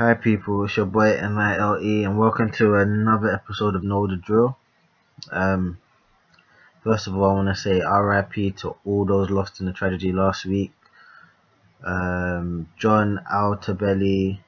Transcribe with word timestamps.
Hi 0.00 0.14
people, 0.14 0.64
it's 0.64 0.78
your 0.78 0.86
boy 0.86 1.20
MILE 1.20 1.74
and 1.74 2.18
welcome 2.18 2.50
to 2.52 2.76
another 2.76 3.30
episode 3.30 3.76
of 3.76 3.84
Know 3.84 4.06
the 4.06 4.16
Drill. 4.16 4.56
Um, 5.30 5.76
first 6.82 7.06
of 7.06 7.18
all, 7.18 7.32
I 7.32 7.34
want 7.34 7.48
to 7.48 7.54
say 7.54 7.82
RIP 7.82 8.56
to 8.60 8.76
all 8.86 9.04
those 9.04 9.28
lost 9.28 9.60
in 9.60 9.66
the 9.66 9.74
tragedy 9.74 10.10
last 10.10 10.46
week. 10.46 10.72
Um, 11.84 12.70
John 12.78 13.20
Altobelli, 13.30 14.38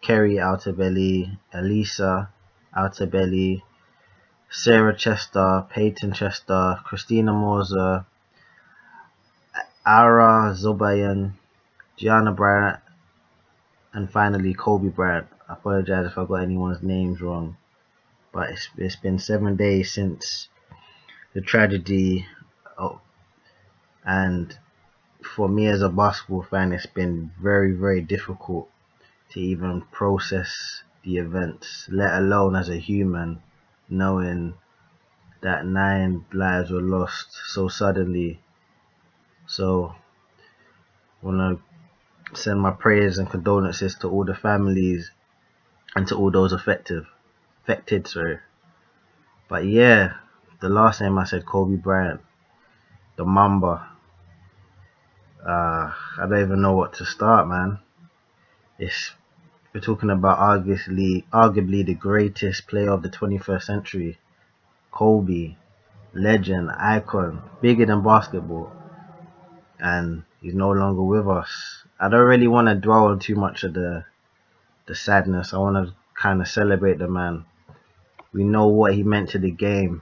Keri 0.00 0.36
Altobelli, 0.36 1.36
Alyssa 1.52 2.28
Altobelli, 2.72 3.62
Sarah 4.48 4.96
Chester, 4.96 5.66
Payton 5.70 6.12
Chester, 6.12 6.78
Christina 6.84 7.32
Mauser, 7.32 8.04
Ara 9.84 10.54
Zobayan, 10.54 11.32
Gianna 11.96 12.30
Bryant, 12.30 12.78
and 13.92 14.10
finally 14.10 14.54
Kobe 14.54 14.88
Bryant. 14.88 15.26
I 15.48 15.54
apologize 15.54 16.06
if 16.06 16.18
I 16.18 16.24
got 16.24 16.42
anyone's 16.42 16.82
names 16.82 17.20
wrong, 17.20 17.56
but 18.32 18.50
it's, 18.50 18.68
it's 18.76 18.96
been 18.96 19.18
seven 19.18 19.56
days 19.56 19.92
since 19.92 20.48
the 21.34 21.40
tragedy, 21.40 22.26
oh, 22.78 23.00
and 24.04 24.56
for 25.22 25.48
me 25.48 25.66
as 25.66 25.82
a 25.82 25.88
basketball 25.88 26.42
fan, 26.42 26.72
it's 26.72 26.86
been 26.86 27.30
very, 27.40 27.72
very 27.72 28.00
difficult 28.00 28.68
to 29.30 29.40
even 29.40 29.82
process 29.92 30.82
the 31.04 31.18
events, 31.18 31.88
let 31.90 32.14
alone 32.14 32.56
as 32.56 32.68
a 32.68 32.76
human, 32.76 33.42
knowing 33.88 34.54
that 35.40 35.64
nine 35.64 36.24
lives 36.32 36.70
were 36.70 36.80
lost 36.80 37.32
so 37.46 37.68
suddenly. 37.68 38.40
So, 39.46 39.94
I 41.22 41.26
want 41.26 41.58
to 41.58 41.69
send 42.34 42.60
my 42.60 42.70
prayers 42.70 43.18
and 43.18 43.28
condolences 43.28 43.94
to 43.96 44.08
all 44.08 44.24
the 44.24 44.34
families 44.34 45.10
and 45.94 46.06
to 46.08 46.16
all 46.16 46.30
those 46.30 46.52
affected. 46.52 47.04
Affected, 47.62 48.06
sorry. 48.06 48.38
But 49.48 49.64
yeah, 49.66 50.14
the 50.60 50.68
last 50.68 51.00
name 51.00 51.18
I 51.18 51.24
said, 51.24 51.46
Kobe 51.46 51.76
Bryant, 51.76 52.20
the 53.16 53.24
Mamba. 53.24 53.88
Uh, 55.44 55.92
I 56.18 56.26
don't 56.28 56.40
even 56.40 56.62
know 56.62 56.74
what 56.74 56.94
to 56.94 57.04
start, 57.04 57.48
man. 57.48 57.78
It's 58.78 59.12
we're 59.72 59.80
talking 59.80 60.10
about 60.10 60.38
arguably, 60.38 61.24
arguably 61.32 61.86
the 61.86 61.94
greatest 61.94 62.66
player 62.66 62.90
of 62.90 63.02
the 63.02 63.08
21st 63.08 63.62
century, 63.62 64.18
Kobe, 64.90 65.56
legend, 66.12 66.70
icon, 66.76 67.42
bigger 67.60 67.86
than 67.86 68.02
basketball, 68.02 68.72
and 69.78 70.24
he's 70.40 70.54
no 70.54 70.72
longer 70.72 71.02
with 71.02 71.28
us. 71.28 71.79
I 72.02 72.08
don't 72.08 72.24
really 72.24 72.48
want 72.48 72.68
to 72.68 72.74
dwell 72.74 73.08
on 73.08 73.18
too 73.18 73.34
much 73.34 73.62
of 73.62 73.74
the 73.74 74.06
the 74.86 74.94
sadness. 74.94 75.52
I 75.52 75.58
want 75.58 75.86
to 75.86 75.94
kind 76.14 76.40
of 76.40 76.48
celebrate 76.48 76.98
the 76.98 77.08
man. 77.08 77.44
We 78.32 78.42
know 78.42 78.68
what 78.68 78.94
he 78.94 79.02
meant 79.02 79.28
to 79.30 79.38
the 79.38 79.50
game. 79.50 80.00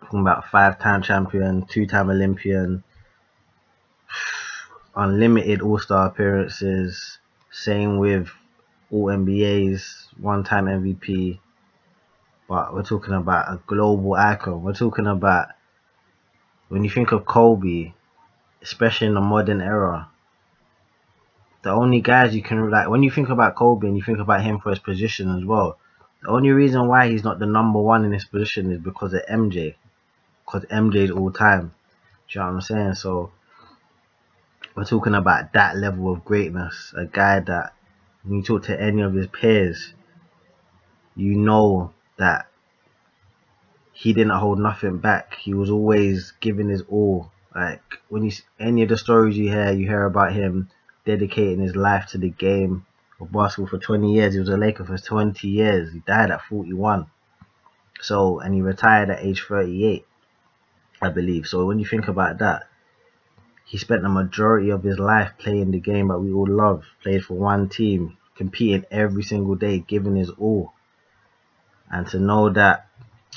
Talking 0.00 0.20
about 0.20 0.48
five-time 0.48 1.02
champion, 1.02 1.66
two-time 1.66 2.10
Olympian, 2.10 2.82
unlimited 4.96 5.62
All-Star 5.62 6.08
appearances. 6.08 7.18
Same 7.52 7.98
with 7.98 8.28
all 8.90 9.06
NBAs, 9.06 10.08
one-time 10.20 10.66
MVP. 10.66 11.38
But 12.48 12.74
we're 12.74 12.82
talking 12.82 13.14
about 13.14 13.48
a 13.48 13.60
global 13.66 14.14
icon. 14.14 14.64
We're 14.64 14.74
talking 14.74 15.06
about 15.06 15.48
when 16.68 16.82
you 16.82 16.90
think 16.90 17.12
of 17.12 17.24
Kobe, 17.24 17.92
especially 18.62 19.06
in 19.06 19.14
the 19.14 19.20
modern 19.20 19.60
era, 19.60 20.08
the 21.62 21.70
only 21.70 22.00
guys 22.00 22.34
you 22.34 22.42
can 22.42 22.70
like 22.70 22.88
when 22.88 23.02
you 23.02 23.10
think 23.10 23.28
about 23.28 23.60
and 23.60 23.96
you 23.96 24.02
think 24.02 24.18
about 24.18 24.42
him 24.42 24.58
for 24.58 24.70
his 24.70 24.80
position 24.80 25.36
as 25.36 25.44
well. 25.44 25.78
The 26.22 26.30
only 26.30 26.50
reason 26.50 26.88
why 26.88 27.08
he's 27.08 27.24
not 27.24 27.38
the 27.38 27.46
number 27.46 27.80
one 27.80 28.04
in 28.04 28.12
his 28.12 28.24
position 28.24 28.70
is 28.70 28.78
because 28.78 29.14
of 29.14 29.22
MJ, 29.30 29.74
because 30.44 30.64
MJ 30.66 30.96
is 30.96 31.10
all 31.10 31.30
time. 31.32 31.74
Do 32.28 32.38
you 32.38 32.40
know 32.40 32.46
what 32.46 32.54
I'm 32.54 32.60
saying? 32.60 32.94
So 32.94 33.32
we're 34.74 34.84
talking 34.84 35.14
about 35.14 35.52
that 35.52 35.76
level 35.76 36.12
of 36.12 36.24
greatness. 36.24 36.92
A 36.96 37.04
guy 37.04 37.40
that 37.40 37.74
when 38.22 38.38
you 38.38 38.42
talk 38.42 38.64
to 38.64 38.80
any 38.80 39.02
of 39.02 39.14
his 39.14 39.26
peers, 39.26 39.92
you 41.14 41.36
know 41.36 41.92
that 42.18 42.46
he 43.92 44.12
didn't 44.12 44.32
hold 44.32 44.58
nothing 44.58 44.98
back. 44.98 45.34
He 45.34 45.54
was 45.54 45.70
always 45.70 46.32
giving 46.40 46.68
his 46.68 46.82
all. 46.82 47.30
Like 47.54 47.98
when 48.08 48.24
you 48.24 48.32
any 48.58 48.82
of 48.82 48.88
the 48.88 48.96
stories 48.96 49.36
you 49.36 49.50
hear, 49.50 49.72
you 49.72 49.86
hear 49.86 50.04
about 50.04 50.32
him 50.32 50.70
dedicating 51.04 51.60
his 51.60 51.76
life 51.76 52.06
to 52.06 52.18
the 52.18 52.30
game 52.30 52.86
of 53.20 53.32
basketball 53.32 53.68
for 53.68 53.78
20 53.78 54.12
years. 54.12 54.34
He 54.34 54.40
was 54.40 54.48
a 54.48 54.56
Laker 54.56 54.84
for 54.84 54.98
20 54.98 55.48
years. 55.48 55.92
He 55.92 56.00
died 56.00 56.30
at 56.30 56.42
41. 56.42 57.06
So 58.00 58.40
and 58.40 58.54
he 58.54 58.62
retired 58.62 59.10
at 59.10 59.24
age 59.24 59.42
38, 59.42 60.04
I 61.00 61.08
believe. 61.08 61.46
So 61.46 61.66
when 61.66 61.78
you 61.78 61.86
think 61.86 62.08
about 62.08 62.38
that, 62.38 62.64
he 63.64 63.78
spent 63.78 64.02
the 64.02 64.08
majority 64.08 64.70
of 64.70 64.82
his 64.82 64.98
life 64.98 65.32
playing 65.38 65.70
the 65.70 65.80
game 65.80 66.08
that 66.08 66.18
we 66.18 66.32
all 66.32 66.48
love. 66.48 66.84
Played 67.02 67.24
for 67.24 67.34
one 67.34 67.68
team, 67.68 68.16
competing 68.34 68.84
every 68.90 69.22
single 69.22 69.54
day, 69.54 69.78
giving 69.78 70.16
his 70.16 70.30
all. 70.30 70.72
And 71.90 72.06
to 72.08 72.18
know 72.18 72.50
that 72.50 72.88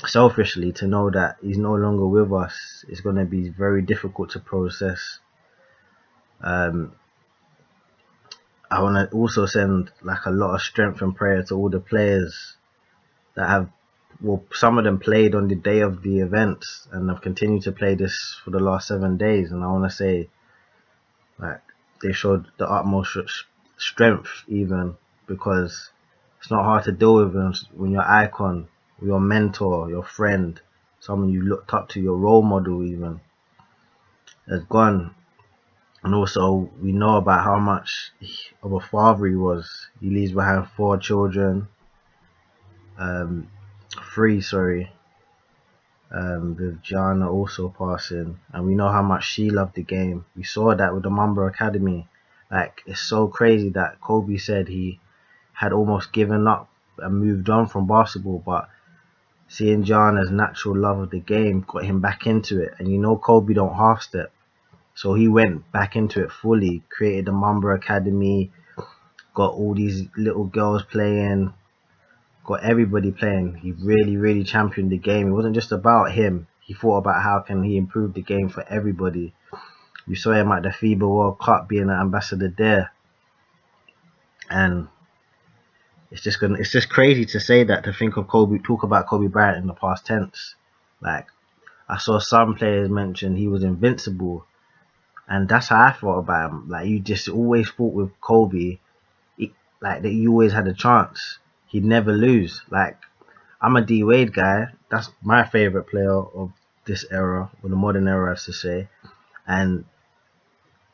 selfishly 0.04 0.72
to 0.72 0.86
know 0.86 1.10
that 1.10 1.36
he's 1.40 1.56
no 1.58 1.74
longer 1.74 2.06
with 2.06 2.32
us 2.32 2.84
is 2.88 3.00
going 3.00 3.16
to 3.16 3.24
be 3.24 3.48
very 3.48 3.82
difficult 3.82 4.30
to 4.30 4.40
process. 4.40 5.20
Um, 6.42 6.92
I 8.70 8.82
want 8.82 9.10
to 9.10 9.16
also 9.16 9.46
send 9.46 9.90
like 10.02 10.26
a 10.26 10.30
lot 10.30 10.54
of 10.54 10.62
strength 10.62 11.02
and 11.02 11.14
prayer 11.14 11.42
to 11.44 11.54
all 11.54 11.70
the 11.70 11.80
players 11.80 12.56
that 13.34 13.48
have, 13.48 13.70
well, 14.20 14.42
some 14.52 14.78
of 14.78 14.84
them 14.84 14.98
played 14.98 15.34
on 15.34 15.48
the 15.48 15.54
day 15.54 15.80
of 15.80 16.02
the 16.02 16.20
events 16.20 16.88
and 16.90 17.08
have 17.08 17.20
continued 17.20 17.62
to 17.62 17.72
play 17.72 17.94
this 17.94 18.40
for 18.44 18.50
the 18.50 18.58
last 18.58 18.88
seven 18.88 19.16
days. 19.16 19.52
And 19.52 19.62
I 19.62 19.68
want 19.68 19.90
to 19.90 19.96
say, 19.96 20.28
like, 21.38 21.60
they 22.02 22.12
showed 22.12 22.46
the 22.58 22.68
utmost 22.68 23.16
strength 23.78 24.44
even 24.48 24.96
because 25.26 25.90
it's 26.38 26.50
not 26.50 26.64
hard 26.64 26.84
to 26.84 26.92
deal 26.92 27.16
with 27.16 27.34
when 27.74 27.90
your 27.90 28.08
icon 28.08 28.68
your 29.02 29.20
mentor, 29.20 29.90
your 29.90 30.02
friend, 30.02 30.60
someone 31.00 31.30
you 31.30 31.42
looked 31.42 31.72
up 31.72 31.88
to, 31.90 32.00
your 32.00 32.16
role 32.16 32.42
model 32.42 32.82
even, 32.82 33.20
has 34.48 34.62
gone. 34.64 35.14
And 36.06 36.14
also, 36.14 36.70
we 36.80 36.92
know 36.92 37.16
about 37.16 37.42
how 37.42 37.58
much 37.58 38.12
of 38.62 38.72
a 38.72 38.78
father 38.78 39.26
he 39.26 39.34
was. 39.34 39.88
He 40.00 40.08
leaves 40.08 40.30
behind 40.30 40.68
four 40.68 40.98
children, 40.98 41.66
um, 42.96 43.50
three, 44.14 44.40
sorry, 44.40 44.92
um, 46.12 46.54
with 46.54 46.80
Gianna 46.80 47.28
also 47.28 47.74
passing. 47.76 48.38
And 48.52 48.64
we 48.64 48.76
know 48.76 48.88
how 48.88 49.02
much 49.02 49.24
she 49.24 49.50
loved 49.50 49.74
the 49.74 49.82
game. 49.82 50.24
We 50.36 50.44
saw 50.44 50.76
that 50.76 50.94
with 50.94 51.02
the 51.02 51.10
Mamba 51.10 51.40
Academy. 51.40 52.06
Like, 52.52 52.82
it's 52.86 53.00
so 53.00 53.26
crazy 53.26 53.70
that 53.70 54.00
Kobe 54.00 54.36
said 54.36 54.68
he 54.68 55.00
had 55.54 55.72
almost 55.72 56.12
given 56.12 56.46
up 56.46 56.70
and 56.98 57.18
moved 57.18 57.50
on 57.50 57.66
from 57.66 57.88
basketball, 57.88 58.40
but 58.46 58.68
Seeing 59.48 59.82
Gianna's 59.82 60.30
natural 60.30 60.76
love 60.76 60.98
of 61.00 61.10
the 61.10 61.20
game 61.20 61.64
got 61.66 61.84
him 61.84 62.00
back 62.00 62.28
into 62.28 62.60
it. 62.60 62.74
And 62.78 62.86
you 62.86 62.98
know 62.98 63.16
Kobe 63.16 63.54
don't 63.54 63.74
half 63.74 64.02
step. 64.02 64.32
So 64.96 65.12
he 65.12 65.28
went 65.28 65.70
back 65.70 65.94
into 65.94 66.24
it 66.24 66.32
fully, 66.32 66.82
created 66.88 67.26
the 67.26 67.32
Mamba 67.32 67.68
Academy, 67.68 68.50
got 69.34 69.52
all 69.52 69.74
these 69.74 70.08
little 70.16 70.44
girls 70.46 70.82
playing, 70.84 71.52
got 72.44 72.64
everybody 72.64 73.12
playing. 73.12 73.56
He 73.56 73.72
really, 73.72 74.16
really 74.16 74.42
championed 74.42 74.90
the 74.90 74.96
game. 74.96 75.28
It 75.28 75.32
wasn't 75.32 75.54
just 75.54 75.70
about 75.70 76.12
him. 76.12 76.48
He 76.60 76.72
thought 76.72 76.96
about 76.96 77.22
how 77.22 77.40
can 77.40 77.62
he 77.62 77.76
improve 77.76 78.14
the 78.14 78.22
game 78.22 78.48
for 78.48 78.64
everybody. 78.68 79.34
You 80.06 80.16
saw 80.16 80.32
him 80.32 80.50
at 80.50 80.62
the 80.62 80.70
FIBA 80.70 81.00
World 81.00 81.38
Cup 81.38 81.68
being 81.68 81.90
an 81.90 82.00
ambassador 82.00 82.52
there. 82.56 82.90
And 84.48 84.88
it's 86.10 86.22
just 86.22 86.40
gonna 86.40 86.58
it's 86.58 86.72
just 86.72 86.88
crazy 86.88 87.26
to 87.26 87.40
say 87.40 87.64
that 87.64 87.84
to 87.84 87.92
think 87.92 88.16
of 88.16 88.28
Kobe 88.28 88.58
talk 88.58 88.82
about 88.82 89.06
Kobe 89.08 89.26
Bryant 89.26 89.58
in 89.58 89.66
the 89.66 89.74
past 89.74 90.06
tense. 90.06 90.54
Like 91.02 91.26
I 91.86 91.98
saw 91.98 92.18
some 92.18 92.54
players 92.54 92.88
mention 92.88 93.36
he 93.36 93.48
was 93.48 93.62
invincible, 93.62 94.46
and 95.28 95.48
that's 95.48 95.68
how 95.68 95.80
I 95.80 95.92
thought 95.92 96.18
about 96.18 96.50
him. 96.50 96.68
Like 96.68 96.88
you 96.88 97.00
just 97.00 97.28
always 97.28 97.68
thought 97.70 97.92
with 97.92 98.20
Kobe, 98.20 98.78
he, 99.36 99.52
like 99.80 100.02
that 100.02 100.12
you 100.12 100.30
always 100.30 100.52
had 100.52 100.68
a 100.68 100.74
chance. 100.74 101.38
He'd 101.66 101.84
never 101.84 102.12
lose. 102.12 102.62
Like 102.70 102.98
I'm 103.60 103.76
a 103.76 103.82
D 103.82 104.04
Wade 104.04 104.32
guy. 104.32 104.68
That's 104.90 105.10
my 105.22 105.44
favorite 105.44 105.88
player 105.88 106.12
of 106.12 106.52
this 106.84 107.04
era, 107.10 107.50
or 107.62 107.68
the 107.68 107.76
modern 107.76 108.06
era, 108.06 108.32
as 108.32 108.44
to 108.44 108.52
say. 108.52 108.88
And 109.46 109.84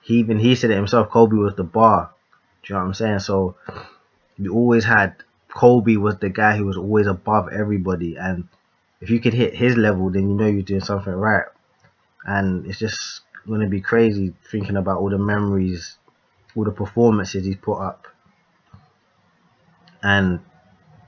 he 0.00 0.14
even 0.18 0.38
he 0.38 0.54
said 0.54 0.70
it 0.70 0.76
himself. 0.76 1.10
Kobe 1.10 1.36
was 1.36 1.54
the 1.54 1.64
bar. 1.64 2.10
Do 2.62 2.72
you 2.72 2.74
know 2.74 2.80
what 2.82 2.88
I'm 2.88 2.94
saying? 2.94 3.18
So 3.18 3.56
you 4.38 4.54
always 4.54 4.84
had 4.84 5.16
Kobe 5.48 5.96
was 5.96 6.16
the 6.18 6.30
guy 6.30 6.56
who 6.56 6.64
was 6.64 6.78
always 6.78 7.06
above 7.06 7.52
everybody, 7.52 8.16
and 8.16 8.48
if 9.00 9.10
you 9.10 9.20
could 9.20 9.34
hit 9.34 9.54
his 9.54 9.76
level, 9.76 10.10
then 10.10 10.30
you 10.30 10.34
know 10.34 10.46
you're 10.46 10.62
doing 10.62 10.80
something 10.80 11.12
right. 11.12 11.46
And 12.24 12.66
it's 12.66 12.78
just 12.78 13.20
gonna 13.48 13.68
be 13.68 13.80
crazy 13.80 14.34
thinking 14.50 14.76
about 14.76 14.98
all 15.00 15.10
the 15.10 15.18
memories, 15.18 15.98
all 16.56 16.64
the 16.64 16.70
performances 16.72 17.44
he's 17.44 17.56
put 17.56 17.78
up. 17.78 18.06
and 20.02 20.40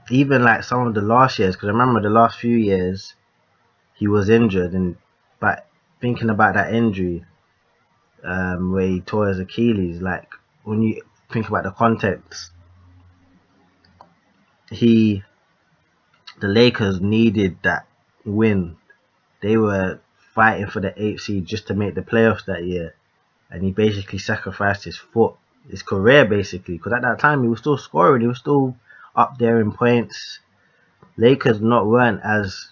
even 0.09 0.43
like 0.43 0.63
some 0.63 0.87
of 0.87 0.93
the 0.93 1.01
last 1.01 1.39
years, 1.39 1.55
because 1.55 1.69
I 1.69 1.71
remember 1.71 2.01
the 2.01 2.09
last 2.09 2.39
few 2.39 2.55
years 2.57 3.13
he 3.93 4.07
was 4.07 4.29
injured, 4.29 4.73
and 4.73 4.97
but 5.39 5.67
thinking 6.01 6.29
about 6.29 6.55
that 6.55 6.73
injury 6.73 7.25
um, 8.23 8.71
where 8.71 8.87
he 8.87 9.01
tore 9.01 9.27
his 9.27 9.39
Achilles, 9.39 10.01
like 10.01 10.29
when 10.63 10.81
you 10.81 11.01
think 11.31 11.47
about 11.49 11.63
the 11.63 11.71
context, 11.71 12.51
he 14.71 15.23
the 16.39 16.47
Lakers 16.47 17.01
needed 17.01 17.57
that 17.63 17.87
win. 18.25 18.77
They 19.41 19.57
were 19.57 20.01
fighting 20.35 20.67
for 20.67 20.81
the 20.81 20.93
eighth 21.01 21.21
seed 21.21 21.45
just 21.45 21.67
to 21.67 21.73
make 21.73 21.95
the 21.95 22.01
playoffs 22.01 22.45
that 22.45 22.65
year, 22.65 22.93
and 23.49 23.63
he 23.63 23.71
basically 23.71 24.19
sacrificed 24.19 24.83
his 24.83 24.97
foot, 24.97 25.35
his 25.69 25.81
career 25.81 26.25
basically, 26.25 26.77
because 26.77 26.93
at 26.93 27.01
that 27.01 27.19
time 27.19 27.41
he 27.41 27.49
was 27.49 27.59
still 27.59 27.77
scoring, 27.77 28.21
he 28.21 28.27
was 28.27 28.39
still 28.39 28.75
up 29.15 29.37
there 29.39 29.59
in 29.61 29.71
points. 29.71 30.39
Lakers 31.17 31.61
not 31.61 31.87
weren't 31.87 32.21
as 32.23 32.71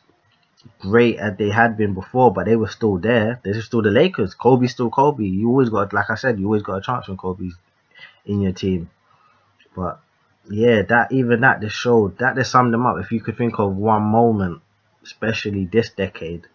great 0.79 1.17
as 1.17 1.37
they 1.37 1.49
had 1.49 1.77
been 1.77 1.93
before, 1.93 2.31
but 2.33 2.45
they 2.45 2.55
were 2.55 2.67
still 2.67 2.97
there. 2.97 3.39
They're 3.43 3.61
still 3.61 3.81
the 3.81 3.91
Lakers. 3.91 4.33
Kobe's 4.33 4.71
still 4.71 4.89
Kobe. 4.89 5.23
You 5.23 5.47
always 5.49 5.69
got, 5.69 5.93
like 5.93 6.09
I 6.09 6.15
said, 6.15 6.39
you 6.39 6.45
always 6.45 6.61
got 6.61 6.77
a 6.77 6.81
chance 6.81 7.07
when 7.07 7.17
Kobe's 7.17 7.55
in 8.25 8.41
your 8.41 8.51
team. 8.51 8.89
But 9.75 10.01
yeah, 10.49 10.81
that 10.83 11.11
even 11.11 11.41
that 11.41 11.61
just 11.61 11.75
showed 11.75 12.17
that 12.17 12.35
just 12.35 12.51
summed 12.51 12.73
them 12.73 12.85
up. 12.85 12.97
If 12.99 13.11
you 13.11 13.21
could 13.21 13.37
think 13.37 13.59
of 13.59 13.75
one 13.75 14.03
moment, 14.03 14.61
especially 15.03 15.65
this 15.65 15.89
decade, 15.89 16.47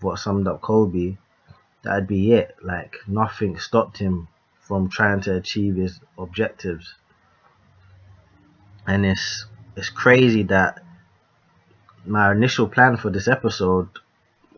what 0.00 0.18
summed 0.18 0.46
up 0.46 0.60
Kobe, 0.60 1.16
that'd 1.82 2.06
be 2.06 2.32
it. 2.32 2.56
Like 2.62 2.96
nothing 3.06 3.58
stopped 3.58 3.98
him 3.98 4.28
from 4.60 4.88
trying 4.88 5.20
to 5.22 5.34
achieve 5.34 5.76
his 5.76 6.00
objectives. 6.18 6.94
And 8.86 9.04
it's 9.04 9.46
it's 9.76 9.90
crazy 9.90 10.42
that 10.44 10.82
my 12.04 12.32
initial 12.32 12.68
plan 12.68 12.96
for 12.96 13.10
this 13.10 13.28
episode 13.28 13.88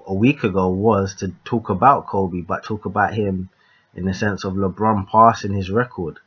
a 0.07 0.15
week 0.15 0.45
ago 0.45 0.69
was 0.69 1.15
to 1.17 1.35
talk 1.45 1.69
about 1.69 2.07
Kobe, 2.07 2.41
but 2.41 2.65
talk 2.65 2.85
about 2.85 3.15
him 3.15 3.51
in 3.95 4.05
the 4.05 4.15
sense 4.15 4.45
of 4.45 4.55
LeBron 4.55 5.09
passing 5.09 5.53
his 5.53 5.71
record, 5.71 6.19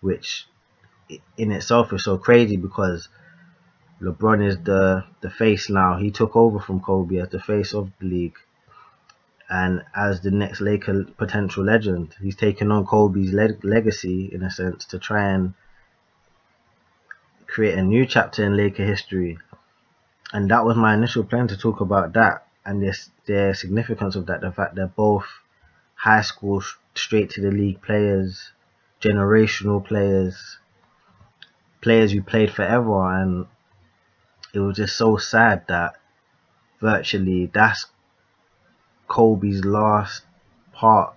which 0.00 0.46
in 1.36 1.52
itself 1.52 1.92
is 1.92 2.04
so 2.04 2.18
crazy 2.18 2.56
because 2.56 3.08
LeBron 4.00 4.46
is 4.46 4.58
the 4.58 5.04
the 5.20 5.30
face 5.30 5.70
now. 5.70 5.96
He 5.96 6.10
took 6.10 6.36
over 6.36 6.58
from 6.58 6.80
Kobe 6.80 7.18
as 7.18 7.28
the 7.28 7.40
face 7.40 7.72
of 7.74 7.90
the 8.00 8.06
league 8.06 8.36
and 9.48 9.84
as 9.94 10.20
the 10.20 10.30
next 10.30 10.60
Laker 10.60 11.04
potential 11.16 11.64
legend. 11.64 12.14
He's 12.20 12.36
taken 12.36 12.70
on 12.72 12.86
Kobe's 12.86 13.32
le- 13.32 13.58
legacy 13.62 14.30
in 14.32 14.42
a 14.42 14.50
sense 14.50 14.84
to 14.86 14.98
try 14.98 15.28
and 15.28 15.54
create 17.46 17.78
a 17.78 17.82
new 17.82 18.06
chapter 18.06 18.44
in 18.44 18.56
Laker 18.56 18.84
history. 18.84 19.38
And 20.32 20.50
that 20.50 20.64
was 20.64 20.76
my 20.76 20.94
initial 20.94 21.24
plan 21.24 21.48
to 21.48 21.56
talk 21.56 21.80
about 21.80 22.12
that 22.14 22.46
and 22.64 22.82
this 22.82 23.10
the 23.26 23.54
significance 23.54 24.16
of 24.16 24.26
that. 24.26 24.40
The 24.40 24.50
fact 24.50 24.74
they're 24.74 24.86
both 24.86 25.26
high 25.94 26.22
school 26.22 26.62
straight 26.94 27.30
to 27.30 27.40
the 27.40 27.50
league 27.50 27.82
players, 27.82 28.52
generational 29.00 29.84
players, 29.84 30.58
players 31.80 32.12
who 32.12 32.22
played 32.22 32.50
forever, 32.50 33.12
and 33.20 33.46
it 34.52 34.60
was 34.60 34.76
just 34.76 34.96
so 34.96 35.16
sad 35.16 35.66
that 35.68 35.96
virtually 36.80 37.46
that's 37.46 37.86
Kobe's 39.08 39.64
last 39.64 40.22
part, 40.72 41.14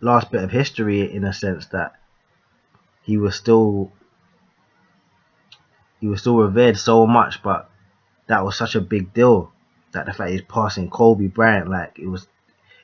last 0.00 0.30
bit 0.30 0.42
of 0.42 0.50
history 0.50 1.12
in 1.12 1.24
a 1.24 1.32
sense 1.32 1.66
that 1.66 1.94
he 3.02 3.16
was 3.16 3.34
still 3.34 3.92
he 6.00 6.08
was 6.08 6.20
still 6.20 6.36
revered 6.36 6.76
so 6.76 7.06
much, 7.06 7.42
but 7.42 7.70
that 8.26 8.44
was 8.44 8.58
such 8.58 8.74
a 8.74 8.80
big 8.80 9.14
deal 9.14 9.52
that 9.92 10.06
the 10.06 10.12
fact 10.12 10.30
he's 10.30 10.42
passing 10.42 10.90
Kobe 10.90 11.28
Bryant, 11.28 11.70
like 11.70 11.98
it 11.98 12.06
was, 12.06 12.26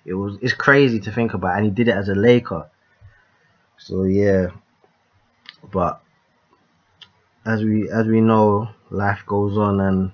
it 0.04 0.14
was, 0.14 0.38
it's 0.40 0.54
crazy 0.54 1.00
to 1.00 1.12
think 1.12 1.34
about, 1.34 1.56
and 1.56 1.66
he 1.66 1.70
did 1.70 1.88
it 1.88 1.96
as 1.96 2.08
a 2.08 2.14
Laker. 2.14 2.70
So 3.76 4.04
yeah, 4.04 4.48
but 5.70 6.00
as 7.44 7.62
we 7.62 7.90
as 7.90 8.06
we 8.06 8.20
know, 8.20 8.70
life 8.90 9.20
goes 9.26 9.58
on, 9.58 9.80
and 9.80 10.12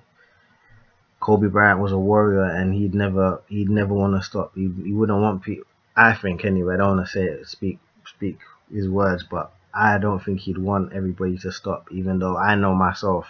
Kobe 1.27 1.49
Bryant 1.49 1.81
was 1.81 1.91
a 1.91 1.99
warrior, 1.99 2.45
and 2.45 2.73
he'd 2.73 2.95
never 2.95 3.41
he'd 3.49 3.69
never 3.69 3.93
want 3.93 4.15
to 4.15 4.21
stop. 4.21 4.55
He, 4.55 4.71
he 4.85 4.93
wouldn't 4.93 5.21
want 5.21 5.43
people. 5.43 5.65
I 5.93 6.13
think 6.13 6.45
anyway. 6.45 6.75
I 6.75 6.77
don't 6.77 6.95
want 6.95 7.05
to 7.05 7.11
say 7.11 7.25
it, 7.25 7.45
speak 7.47 7.79
speak 8.05 8.39
his 8.73 8.87
words, 8.87 9.25
but 9.29 9.51
I 9.73 9.97
don't 9.97 10.23
think 10.23 10.39
he'd 10.39 10.57
want 10.57 10.93
everybody 10.93 11.37
to 11.39 11.51
stop. 11.51 11.89
Even 11.91 12.19
though 12.19 12.37
I 12.37 12.55
know 12.55 12.73
myself, 12.73 13.27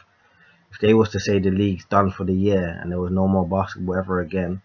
if 0.72 0.80
they 0.80 0.94
was 0.94 1.10
to 1.10 1.20
say 1.20 1.40
the 1.40 1.50
league's 1.50 1.86
done 1.86 2.12
for 2.12 2.24
the 2.24 2.36
year 2.36 2.78
and 2.80 2.92
there 2.92 3.00
was 3.00 3.10
no 3.10 3.28
more 3.28 3.48
basketball 3.48 3.96
ever 3.96 4.20
again, 4.20 4.62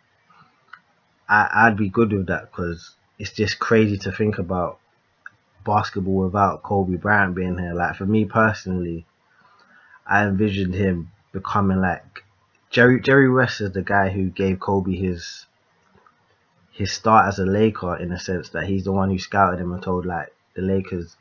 I, 1.26 1.48
I'd 1.54 1.78
be 1.78 1.88
good 1.88 2.12
with 2.12 2.26
that 2.26 2.50
because 2.50 2.96
it's 3.18 3.32
just 3.32 3.58
crazy 3.58 3.96
to 3.96 4.12
think 4.12 4.36
about 4.36 4.78
basketball 5.64 6.24
without 6.24 6.62
Kobe 6.62 6.96
Bryant 6.96 7.34
being 7.34 7.56
here. 7.56 7.72
Like 7.72 7.96
for 7.96 8.04
me 8.04 8.26
personally, 8.26 9.06
I 10.06 10.24
envisioned 10.26 10.74
him 10.74 11.12
becoming 11.32 11.80
like 11.80 12.21
Jerry 12.72 13.02
Jerry 13.02 13.28
West 13.28 13.60
is 13.60 13.72
the 13.72 13.82
guy 13.82 14.08
who 14.08 14.30
gave 14.30 14.58
Kobe 14.58 14.96
his 14.96 15.44
his 16.70 16.90
start 16.90 17.28
as 17.28 17.38
a 17.38 17.44
Laker 17.44 17.96
in 17.96 18.10
a 18.12 18.18
sense 18.18 18.48
that 18.48 18.64
he's 18.64 18.84
the 18.84 18.92
one 18.92 19.10
who 19.10 19.18
scouted 19.18 19.60
him 19.60 19.74
and 19.74 19.82
told 19.82 20.06
like 20.06 20.34
the 20.54 20.62
Lakers 20.62 21.14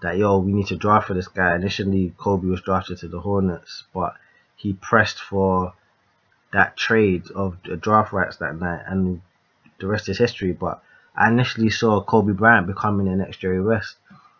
that 0.00 0.16
yo 0.16 0.38
we 0.38 0.54
need 0.54 0.68
to 0.68 0.76
draft 0.76 1.06
for 1.06 1.12
this 1.12 1.28
guy. 1.28 1.54
Initially 1.54 2.14
Kobe 2.16 2.48
was 2.48 2.62
drafted 2.62 2.96
to 2.98 3.08
the 3.08 3.20
Hornets, 3.20 3.84
but 3.92 4.14
he 4.56 4.72
pressed 4.72 5.20
for 5.20 5.74
that 6.54 6.78
trade 6.78 7.30
of 7.32 7.58
the 7.62 7.76
draft 7.76 8.14
rights 8.14 8.38
that 8.38 8.58
night 8.58 8.80
and 8.86 9.20
the 9.80 9.86
rest 9.86 10.08
is 10.08 10.16
history. 10.16 10.52
But 10.52 10.82
I 11.14 11.28
initially 11.28 11.68
saw 11.68 12.02
Kobe 12.02 12.32
Bryant 12.32 12.66
becoming 12.66 13.04
the 13.04 13.16
next 13.16 13.40
Jerry 13.40 13.60
West, 13.60 13.96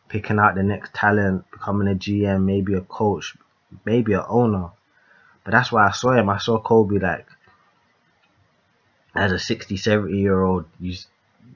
picking 0.08 0.38
out 0.38 0.54
the 0.54 0.62
next 0.62 0.94
talent, 0.94 1.50
becoming 1.50 1.88
a 1.88 1.94
GM, 1.94 2.44
maybe 2.44 2.72
a 2.72 2.80
coach, 2.80 3.36
maybe 3.84 4.14
an 4.14 4.24
owner. 4.26 4.70
But 5.50 5.56
that's 5.56 5.72
why 5.72 5.88
I 5.88 5.90
saw 5.90 6.12
him. 6.12 6.30
I 6.30 6.38
saw 6.38 6.60
Kobe 6.60 7.00
like 7.00 7.26
as 9.16 9.32
a 9.32 9.38
60, 9.40 9.76
70 9.76 10.16
year 10.16 10.44
old. 10.44 10.66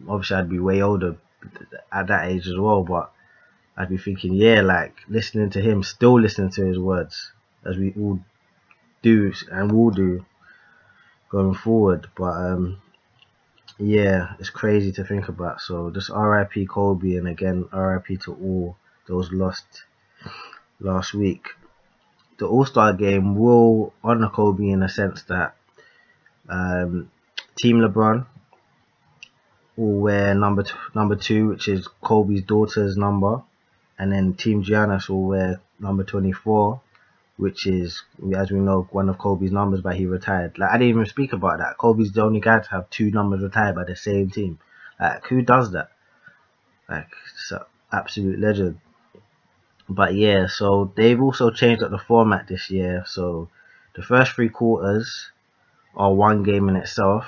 Obviously, 0.08 0.37
I'd 0.37 0.50
be 0.50 0.58
way 0.58 0.82
older 0.82 1.17
at 1.93 2.08
that 2.08 2.26
age 2.26 2.49
as 2.49 2.56
well, 2.56 2.82
but 2.82 3.12
I'd 3.76 3.88
be 3.88 3.96
thinking, 3.96 4.35
yeah, 4.35 4.62
like 4.62 4.96
listening 5.08 5.50
to 5.50 5.61
him, 5.61 5.85
still 5.85 6.19
listening 6.20 6.51
to 6.55 6.67
his 6.67 6.77
words, 6.77 7.31
as 7.65 7.77
we 7.77 7.93
all 7.96 8.19
do 9.03 9.32
and 9.53 9.70
will 9.70 9.91
do 9.91 10.27
going 11.29 11.55
forward. 11.55 12.08
But 12.17 12.32
um, 12.32 12.82
yeah, 13.79 14.32
it's 14.41 14.51
crazy 14.51 14.91
to 14.91 15.05
think 15.05 15.29
about. 15.29 15.60
So 15.60 15.91
just 15.91 16.10
RIP 16.10 16.67
Kobe, 16.69 17.15
and 17.15 17.29
again 17.29 17.69
RIP 17.72 18.20
to 18.22 18.34
all 18.34 18.77
those 19.06 19.31
lost 19.31 19.84
last 20.81 21.15
week. 21.15 21.51
The 22.38 22.46
All 22.46 22.64
Star 22.64 22.93
game 22.93 23.36
will 23.36 23.93
honor 24.03 24.29
Kobe 24.29 24.69
in 24.69 24.82
a 24.82 24.88
sense 24.88 25.22
that 25.24 25.55
um, 26.48 27.10
Team 27.56 27.79
LeBron 27.79 28.26
will 29.76 30.00
wear 30.00 30.34
number 30.34 30.62
t- 30.62 30.72
number 30.94 31.17
two, 31.17 31.48
which 31.48 31.69
is 31.69 31.88
Kobe's 32.03 32.43
daughter's 32.43 32.96
number, 32.96 33.43
and 33.98 34.12
then 34.12 34.34
Team 34.34 34.62
Giannis 34.62 35.08
will 35.08 35.24
wear 35.24 35.60
number 35.79 36.05
24, 36.05 36.81
which 37.36 37.67
is, 37.67 38.03
as 38.36 38.50
we 38.50 38.58
know, 38.58 38.88
one 38.91 39.08
of 39.08 39.19
Kobe's 39.19 39.53
numbers, 39.53 39.81
but 39.81 39.96
he 39.96 40.06
retired. 40.06 40.58
Like 40.58 40.70
I 40.70 40.79
didn't 40.79 40.91
even 40.91 41.06
speak 41.06 41.32
about 41.32 41.58
that. 41.58 41.79
Kobe's 41.79 42.12
the 42.12 42.22
only 42.22 42.41
guy 42.41 42.60
to 42.60 42.70
have 42.70 42.91
two 42.91 43.10
numbers 43.10 43.43
retired 43.43 43.74
by 43.74 43.84
the 43.84 43.96
same 43.96 44.31
team. 44.31 44.58
Like 45.00 45.24
who 45.26 45.43
does 45.43 45.72
that? 45.72 45.91
Like 46.88 47.08
it's 47.32 47.53
an 47.53 47.60
absolute 47.93 48.38
legend. 48.38 48.79
But 49.88 50.14
yeah, 50.14 50.46
so 50.46 50.93
they've 50.96 51.20
also 51.20 51.50
changed 51.50 51.82
up 51.82 51.91
the 51.91 51.98
format 51.98 52.48
this 52.48 52.70
year. 52.70 53.05
So 53.06 53.48
the 53.94 54.03
first 54.03 54.32
three 54.32 54.48
quarters 54.48 55.31
are 55.94 56.12
one 56.12 56.43
game 56.43 56.69
in 56.69 56.76
itself, 56.76 57.26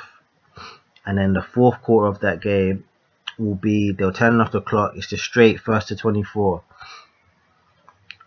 and 1.05 1.19
then 1.19 1.33
the 1.33 1.43
fourth 1.43 1.83
quarter 1.83 2.09
of 2.09 2.21
that 2.21 2.41
game 2.41 2.85
will 3.39 3.55
be 3.55 3.93
they'll 3.93 4.13
turn 4.13 4.41
off 4.41 4.53
the 4.53 4.61
clock. 4.61 4.93
It's 4.97 5.09
just 5.09 5.25
straight 5.25 5.61
first 5.61 5.89
to 5.89 5.97
24. 5.97 6.63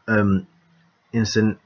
Um, 0.07 0.47
instant 1.11 1.59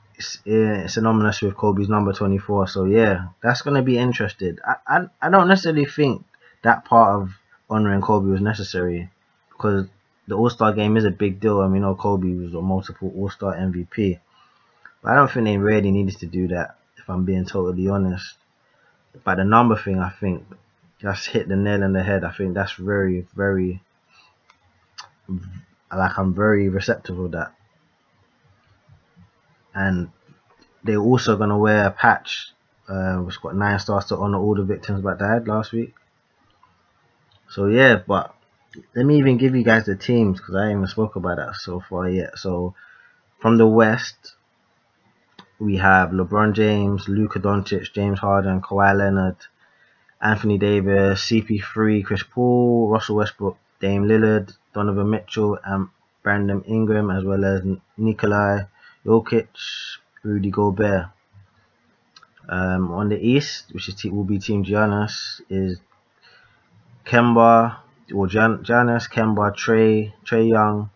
yeah, 0.46 0.88
synonymous 0.88 1.42
with 1.42 1.56
Kobe's 1.56 1.90
number 1.90 2.14
24. 2.14 2.68
So 2.68 2.86
yeah, 2.86 3.28
that's 3.42 3.62
gonna 3.62 3.82
be 3.82 3.98
interesting. 3.98 4.58
I, 4.66 4.76
I 4.88 5.06
I 5.22 5.30
don't 5.30 5.48
necessarily 5.48 5.86
think 5.86 6.24
that 6.64 6.86
part 6.86 7.22
of 7.22 7.32
honoring 7.70 8.02
Kobe 8.02 8.30
was 8.30 8.42
necessary 8.42 9.10
because 9.50 9.88
the 10.28 10.36
All 10.36 10.50
Star 10.50 10.74
game 10.74 10.98
is 10.98 11.06
a 11.06 11.12
big 11.12 11.40
deal. 11.40 11.62
I 11.62 11.68
mean, 11.68 11.82
know 11.82 11.96
Kobe 11.96 12.34
was 12.34 12.54
a 12.54 12.62
multiple 12.62 13.14
All 13.16 13.30
Star 13.30 13.56
MVP, 13.56 14.20
but 15.02 15.12
I 15.12 15.16
don't 15.16 15.32
think 15.32 15.46
they 15.46 15.58
really 15.58 15.92
needed 15.92 16.18
to 16.20 16.28
do 16.28 16.48
that. 16.50 16.78
If 16.98 17.10
I'm 17.10 17.26
being 17.26 17.46
totally 17.46 17.88
honest, 17.90 18.36
but 19.24 19.36
the 19.36 19.44
number 19.44 19.76
thing, 19.76 20.00
I 20.00 20.10
think 20.10 20.46
just 21.00 21.28
hit 21.28 21.50
the 21.50 21.56
nail 21.56 21.84
on 21.84 21.94
the 21.94 22.04
head. 22.04 22.24
I 22.24 22.32
think 22.32 22.54
that's 22.54 22.74
very, 22.74 23.28
very 23.36 23.82
like 25.28 26.18
I'm 26.18 26.34
very 26.34 26.70
receptive 26.70 27.20
of 27.20 27.32
that. 27.32 27.54
and 29.74 30.10
they're 30.84 30.98
also 30.98 31.38
gonna 31.38 31.58
wear 31.58 31.86
a 31.86 31.92
patch 31.92 32.52
uh, 32.88 33.16
which 33.18 33.42
got 33.42 33.56
nine 33.56 33.80
stars 33.80 34.06
to 34.06 34.18
honor 34.18 34.38
all 34.38 34.56
the 34.56 34.64
victims 34.64 35.04
that 35.04 35.18
died 35.18 35.48
last 35.48 35.72
week. 35.72 35.94
So 37.50 37.68
yeah, 37.68 38.02
but 38.06 38.36
let 38.96 39.06
me 39.06 39.18
even 39.18 39.38
give 39.38 39.56
you 39.56 39.64
guys 39.64 39.86
the 39.86 39.96
teams 39.96 40.40
because 40.40 40.56
I 40.56 40.70
haven't 40.70 40.88
spoke 40.88 41.16
about 41.16 41.38
that 41.38 41.56
so 41.56 41.80
far 41.80 42.10
yet. 42.10 42.38
So 42.38 42.76
from 43.40 43.58
the 43.58 43.68
West, 43.68 44.36
we 45.60 45.78
have 45.78 46.10
LeBron 46.10 46.54
James, 46.54 47.08
Luka 47.08 47.40
Doncic, 47.40 47.94
James 47.94 48.20
Harden, 48.20 48.62
Kawhi 48.62 48.98
Leonard, 48.98 49.38
Anthony 50.22 50.58
Davis, 50.58 51.22
CP3, 51.22 52.04
Chris 52.04 52.24
Paul, 52.24 52.90
Russell 52.90 53.18
Westbrook, 53.18 53.58
Dame 53.80 54.04
Lillard, 54.04 54.56
Donovan 54.74 55.10
Mitchell, 55.10 55.60
and 55.64 55.90
Brandon 56.24 56.64
Ingram, 56.64 57.12
as 57.12 57.24
well 57.24 57.44
as 57.44 57.62
Nikolai 57.98 58.64
Jokic, 59.06 59.48
Rudy 60.24 60.50
Gobert. 60.50 61.08
Um, 62.48 62.92
on 62.92 63.10
the 63.10 63.20
East, 63.20 63.74
which 63.74 63.88
is 63.88 64.04
will 64.06 64.24
be 64.24 64.40
Team 64.40 64.66
Giannis, 64.66 65.42
is 65.50 65.80
Kemba, 67.06 67.78
or 68.12 68.28
Jan, 68.28 68.64
Giannis, 68.64 69.10
Kemba, 69.10 69.56
Trey, 69.56 70.14
Trae 70.26 70.50
Young, 70.50 70.90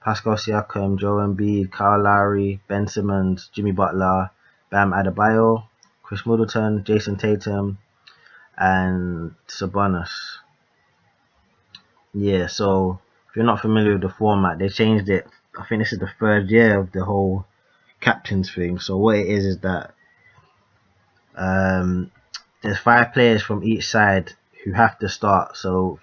Pascal 0.00 0.34
Siakam, 0.34 0.98
Joel 0.98 1.28
Embiid, 1.28 1.70
Kyle 1.70 2.02
Lowry, 2.02 2.60
Ben 2.68 2.88
Simmons, 2.88 3.50
Jimmy 3.52 3.72
Butler, 3.72 4.30
Bam 4.70 4.92
Adebayo, 4.92 5.64
Khris 6.02 6.26
Middleton, 6.26 6.84
Jayson 6.84 7.16
Tatum, 7.18 7.78
and 8.56 9.34
Sabonis. 9.48 10.10
Yeah, 12.12 12.48
so 12.48 13.00
if 13.30 13.36
you're 13.36 13.44
not 13.44 13.60
familiar 13.60 13.92
with 13.92 14.02
the 14.02 14.08
format, 14.08 14.58
they 14.58 14.68
changed 14.68 15.08
it. 15.08 15.26
I 15.58 15.64
think 15.66 15.82
this 15.82 15.92
is 15.92 15.98
the 15.98 16.10
third 16.18 16.50
year 16.50 16.80
of 16.80 16.92
the 16.92 17.04
whole 17.04 17.46
captains 18.00 18.52
thing. 18.52 18.78
So 18.78 18.96
what 18.96 19.16
it 19.16 19.28
is 19.28 19.44
is 19.44 19.58
that 19.60 19.94
um, 21.34 22.10
there's 22.62 22.78
five 22.78 23.12
players 23.12 23.42
from 23.42 23.64
each 23.64 23.88
side 23.88 24.32
who 24.64 24.72
have 24.72 24.98
to 24.98 25.08
start. 25.08 25.56
So 25.56 26.00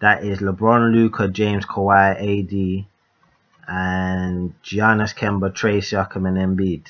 that 0.00 0.24
is 0.24 0.40
LeBron, 0.40 0.92
Luka, 0.92 1.28
James, 1.28 1.64
Kawhi, 1.64 2.16
AD, 2.16 2.86
and 3.68 4.54
Giannis, 4.62 5.14
Kemba, 5.14 5.52
Trae, 5.52 5.78
Siakam, 5.78 6.28
and 6.28 6.36
Embiid. 6.36 6.88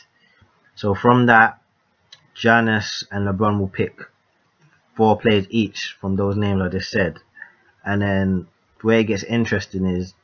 So 0.74 0.94
from 0.94 1.26
that, 1.26 1.60
Giannis 2.34 3.04
and 3.10 3.26
LeBron 3.26 3.58
will 3.58 3.68
pick 3.68 4.00
four 4.94 5.18
players 5.18 5.46
each 5.50 5.96
from 6.00 6.16
those 6.16 6.36
names 6.36 6.60
I 6.62 6.68
just 6.68 6.90
said. 6.90 7.18
And 7.84 8.02
then 8.02 8.46
where 8.82 8.98
it 9.00 9.04
gets 9.04 9.22
interesting 9.22 9.86
is 9.86 10.14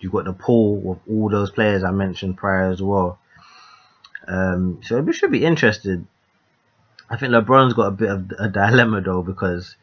you've 0.00 0.12
got 0.12 0.24
the 0.24 0.32
pool 0.32 0.92
of 0.92 1.00
all 1.08 1.30
those 1.30 1.50
players 1.50 1.84
I 1.84 1.92
mentioned 1.92 2.36
prior 2.36 2.70
as 2.70 2.82
well. 2.82 3.18
Um, 4.26 4.80
so 4.82 4.98
it 4.98 5.12
should 5.14 5.30
be 5.30 5.44
interesting. 5.44 6.08
I 7.08 7.16
think 7.16 7.32
LeBron's 7.32 7.74
got 7.74 7.88
a 7.88 7.90
bit 7.90 8.10
of 8.10 8.32
a 8.38 8.48
dilemma 8.52 9.00
though 9.00 9.22
because 9.22 9.76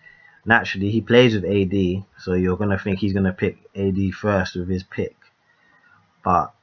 naturally 0.46 0.92
he 0.92 1.02
plays 1.02 1.36
with 1.36 1.46
AD, 1.46 2.04
so 2.18 2.34
you're 2.34 2.58
gonna 2.58 2.80
think 2.80 3.00
he's 3.00 3.14
gonna 3.14 3.34
pick 3.34 3.58
AD 3.76 4.14
first 4.14 4.56
with 4.56 4.70
his 4.70 4.84
pick. 4.84 5.16
But 6.24 6.54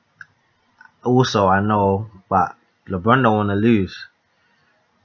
also 1.04 1.46
I 1.46 1.60
know, 1.60 2.10
but 2.28 2.56
LeBron 2.88 3.22
don't 3.22 3.36
want 3.36 3.50
to 3.50 3.56
lose. 3.56 4.06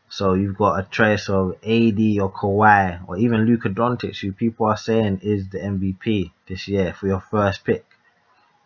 So 0.10 0.34
you've 0.34 0.58
got 0.58 0.80
a 0.80 0.84
trace 0.84 1.30
of 1.30 1.54
AD 1.64 2.00
or 2.20 2.32
Kawhi 2.32 3.08
or 3.08 3.18
even 3.18 3.46
Luka 3.46 3.70
Doncic, 3.70 4.20
who 4.20 4.34
people 4.34 4.66
are 4.66 4.76
saying 4.76 5.22
is 5.24 5.50
the 5.50 5.60
MVP 5.60 6.32
this 6.48 6.68
year 6.68 6.94
for 6.94 7.08
your 7.08 7.22
first 7.22 7.64
pick. 7.64 7.86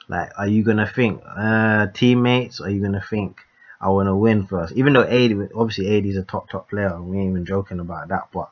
Like, 0.08 0.32
are 0.38 0.48
you 0.48 0.64
gonna 0.64 0.88
think 0.88 1.22
uh, 1.26 1.88
teammates? 1.94 2.62
Are 2.62 2.70
you 2.70 2.82
gonna 2.82 3.06
think 3.10 3.42
I 3.80 3.90
want 3.90 4.08
to 4.08 4.16
win 4.16 4.48
first? 4.48 4.74
Even 4.74 4.94
though 4.94 5.04
AD, 5.04 5.52
obviously 5.56 5.98
AD 5.98 6.06
is 6.06 6.18
a 6.18 6.24
top 6.24 6.50
top 6.50 6.70
player, 6.70 7.00
we 7.02 7.18
ain't 7.20 7.32
even 7.32 7.46
joking 7.46 7.80
about 7.80 8.08
that. 8.10 8.30
But 8.34 8.50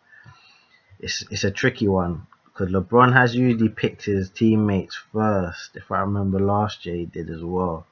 it's 1.03 1.21
it's 1.29 1.43
a 1.43 1.51
tricky 1.51 1.87
one 1.87 2.25
because 2.45 2.71
LeBron 2.71 3.13
has 3.13 3.35
usually 3.35 3.69
picked 3.69 4.05
his 4.05 4.29
teammates 4.29 4.95
first. 5.11 5.75
If 5.75 5.91
I 5.91 5.99
remember 5.99 6.39
last 6.39 6.85
year, 6.85 6.95
he 6.95 7.05
did 7.05 7.29
as 7.29 7.43
well. 7.43 7.85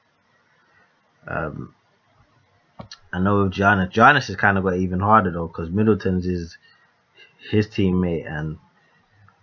Um, 1.28 1.76
I 3.12 3.20
know 3.20 3.44
with 3.44 3.54
Giannis, 3.54 3.92
Giannis 3.92 4.28
has 4.28 4.38
kind 4.38 4.58
of 4.58 4.64
got 4.64 4.78
even 4.78 5.02
harder 5.02 5.32
though 5.32 5.48
because 5.48 5.70
Middleton's 5.70 6.26
is 6.26 6.58
his 7.50 7.68
teammate, 7.68 8.32
and 8.32 8.58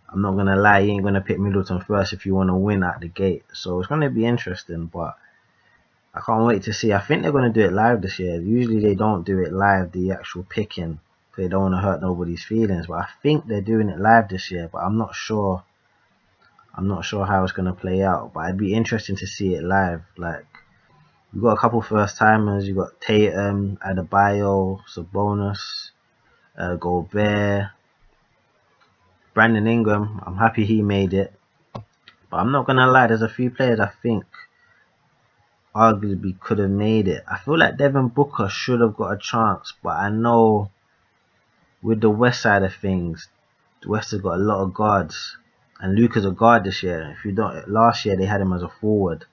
I'm 0.08 0.22
not 0.22 0.36
gonna 0.36 0.56
lie, 0.56 0.78
you 0.80 0.92
ain't 0.92 1.04
gonna 1.04 1.20
pick 1.20 1.38
Middleton 1.38 1.80
first 1.80 2.14
if 2.14 2.24
you 2.24 2.34
want 2.34 2.48
to 2.48 2.54
win 2.54 2.82
at 2.82 3.00
the 3.00 3.08
gate. 3.08 3.44
So 3.52 3.78
it's 3.78 3.88
gonna 3.88 4.08
be 4.08 4.24
interesting, 4.24 4.86
but 4.86 5.18
I 6.14 6.20
can't 6.20 6.46
wait 6.46 6.62
to 6.62 6.72
see. 6.72 6.94
I 6.94 7.00
think 7.00 7.22
they're 7.22 7.32
gonna 7.32 7.52
do 7.52 7.66
it 7.66 7.72
live 7.72 8.00
this 8.00 8.18
year. 8.18 8.40
Usually 8.40 8.80
they 8.80 8.94
don't 8.94 9.26
do 9.26 9.40
it 9.40 9.52
live, 9.52 9.92
the 9.92 10.12
actual 10.12 10.44
picking 10.44 11.00
they 11.38 11.46
don't 11.46 11.70
want 11.70 11.74
to 11.74 11.78
hurt 11.78 12.02
nobody's 12.02 12.42
feelings. 12.42 12.88
But 12.88 12.98
I 12.98 13.06
think 13.22 13.46
they're 13.46 13.60
doing 13.60 13.88
it 13.88 14.00
live 14.00 14.28
this 14.28 14.50
year, 14.50 14.68
but 14.70 14.78
I'm 14.78 14.98
not 14.98 15.14
sure. 15.14 15.62
I'm 16.74 16.88
not 16.88 17.04
sure 17.04 17.24
how 17.24 17.44
it's 17.44 17.52
gonna 17.52 17.72
play 17.72 18.02
out, 18.02 18.32
but 18.34 18.44
it'd 18.46 18.58
be 18.58 18.74
interesting 18.74 19.16
to 19.16 19.26
see 19.26 19.54
it 19.54 19.62
live. 19.62 20.02
Like 20.16 20.44
you 21.32 21.40
got 21.40 21.52
a 21.52 21.60
couple 21.60 21.80
first 21.80 22.16
timers. 22.16 22.66
You 22.66 22.74
got 22.74 23.00
Tatum, 23.00 23.78
Adebayo, 23.86 24.80
Sabonis, 24.92 25.90
uh, 26.58 26.74
Gobert, 26.74 27.70
Brandon 29.32 29.66
Ingram. 29.68 30.20
I'm 30.26 30.36
happy 30.36 30.64
he 30.64 30.82
made 30.82 31.14
it, 31.14 31.32
but 31.72 32.36
I'm 32.36 32.50
not 32.50 32.66
gonna 32.66 32.88
lie. 32.88 33.06
There's 33.06 33.22
a 33.22 33.28
few 33.28 33.50
players 33.52 33.78
I 33.78 33.90
think 34.02 34.24
arguably 35.72 36.38
could 36.40 36.58
have 36.58 36.70
made 36.70 37.06
it. 37.06 37.22
I 37.30 37.38
feel 37.38 37.56
like 37.58 37.76
Devin 37.76 38.08
Booker 38.08 38.48
should 38.48 38.80
have 38.80 38.96
got 38.96 39.12
a 39.12 39.18
chance, 39.18 39.72
but 39.80 39.96
I 39.96 40.10
know 40.10 40.72
with 41.82 42.00
the 42.00 42.10
west 42.10 42.42
side 42.42 42.62
of 42.62 42.74
things, 42.74 43.28
the 43.82 43.88
West 43.88 44.10
has 44.10 44.20
got 44.20 44.34
a 44.34 44.42
lot 44.42 44.62
of 44.62 44.74
guards, 44.74 45.36
and 45.80 45.94
Luka's 45.94 46.24
a 46.24 46.30
guard 46.30 46.64
this 46.64 46.82
year. 46.82 47.14
If 47.16 47.24
you 47.24 47.32
don't, 47.32 47.68
last 47.68 48.04
year 48.04 48.16
they 48.16 48.26
had 48.26 48.40
him 48.40 48.52
as 48.52 48.62
a 48.62 48.68
forward, 48.68 49.24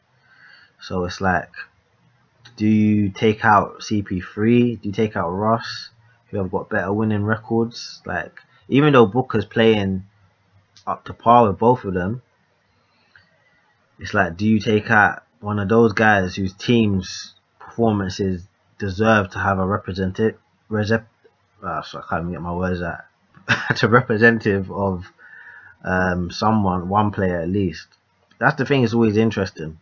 so 0.79 1.05
it's 1.05 1.21
like, 1.21 1.49
do 2.57 2.67
you 2.67 3.09
take 3.09 3.43
out 3.43 3.79
CP3? 3.79 4.81
Do 4.81 4.87
you 4.87 4.93
take 4.93 5.17
out 5.17 5.29
Ross, 5.29 5.89
who 6.29 6.37
have 6.37 6.51
got 6.51 6.69
better 6.69 6.93
winning 6.93 7.23
records? 7.23 8.01
Like, 8.05 8.39
even 8.69 8.93
though 8.93 9.05
Booker's 9.05 9.45
playing 9.45 10.05
up 10.85 11.05
to 11.05 11.13
par 11.13 11.47
with 11.47 11.57
both 11.57 11.83
of 11.83 11.93
them, 11.93 12.21
it's 13.99 14.13
like, 14.13 14.37
do 14.37 14.45
you 14.45 14.59
take 14.59 14.91
out 14.91 15.23
one 15.39 15.59
of 15.59 15.69
those 15.69 15.93
guys 15.93 16.35
whose 16.35 16.53
team's 16.53 17.33
performances 17.59 18.47
deserve 18.77 19.29
to 19.31 19.39
have 19.39 19.57
a 19.57 19.65
representative 19.65 20.37
uh, 21.63 21.81
so 21.81 21.99
I 21.99 22.03
can't 22.09 22.21
even 22.21 22.33
get 22.33 22.41
my 22.41 22.53
words 22.53 22.81
out. 22.81 23.01
to 23.77 23.87
representative 23.87 24.71
of 24.71 25.05
um, 25.83 26.31
someone, 26.31 26.89
one 26.89 27.11
player 27.11 27.39
at 27.41 27.49
least. 27.49 27.87
That's 28.39 28.57
the 28.57 28.65
thing. 28.65 28.83
It's 28.83 28.93
always 28.93 29.17
interesting. 29.17 29.79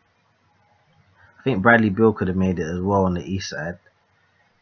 I 1.39 1.43
think 1.43 1.61
Bradley 1.61 1.89
Beal 1.89 2.13
could 2.13 2.27
have 2.27 2.37
made 2.37 2.59
it 2.59 2.67
as 2.67 2.79
well 2.79 3.05
on 3.05 3.15
the 3.15 3.23
east 3.23 3.49
side, 3.49 3.77